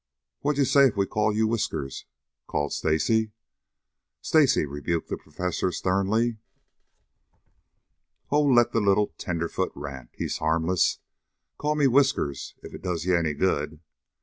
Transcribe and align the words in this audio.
"What 0.39 0.55
d'ye 0.55 0.63
say 0.65 0.87
if 0.87 0.97
we 0.97 1.05
call 1.05 1.31
you 1.31 1.45
Whiskers?" 1.45 2.07
called 2.47 2.73
Stacy. 2.73 3.33
"Stacy!" 4.19 4.65
rebuked 4.65 5.09
the 5.09 5.15
Professor 5.17 5.71
sternly. 5.71 6.37
"Oh, 8.31 8.41
let 8.41 8.71
the 8.71 8.81
little 8.81 9.13
tenderfoot 9.19 9.71
rant. 9.75 10.09
He's 10.17 10.39
harmless. 10.39 10.97
Call 11.59 11.75
me 11.75 11.85
Whiskers, 11.85 12.55
if 12.63 12.73
it 12.73 12.81
does 12.81 13.05
ye 13.05 13.13
any 13.15 13.35
good." 13.35 13.79